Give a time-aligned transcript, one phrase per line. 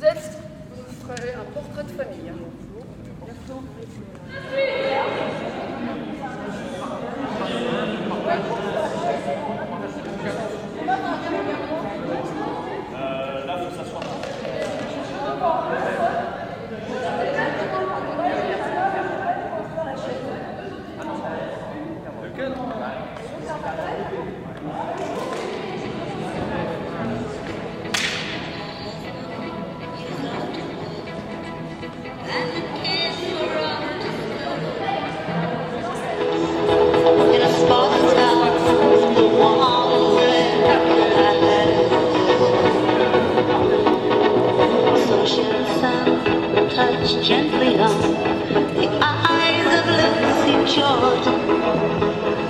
[0.00, 2.28] Vous ferez un portrait de famille.
[2.30, 2.36] Hein.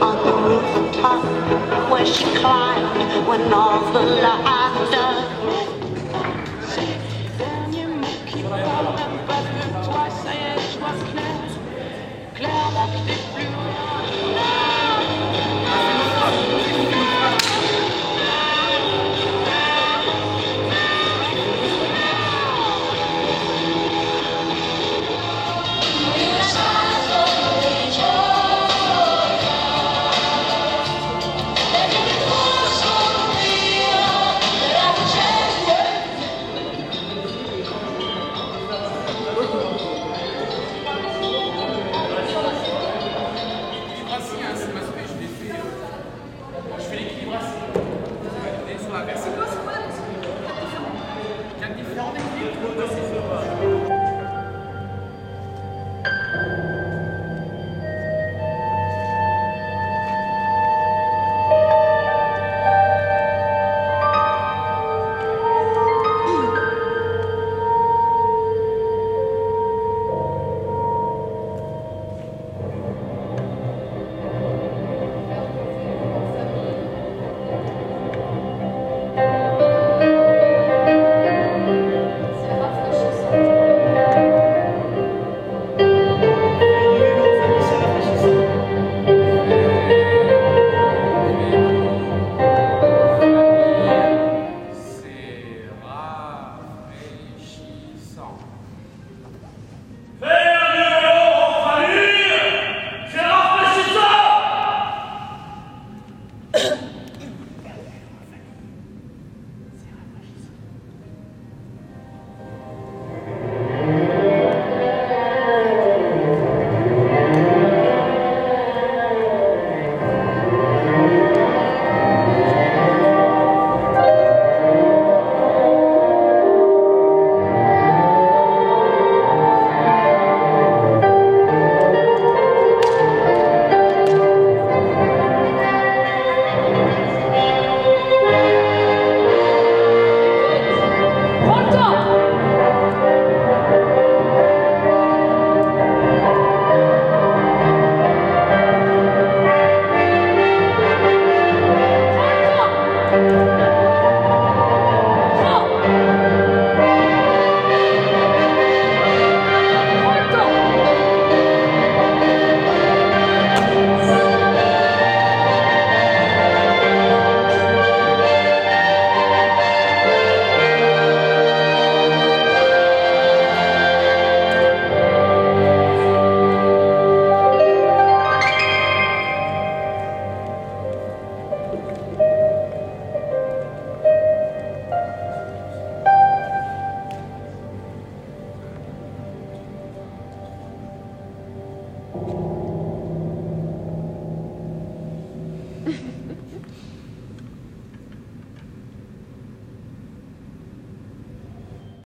[0.01, 1.25] on the rooftop
[1.91, 4.98] where she climbed when all the lights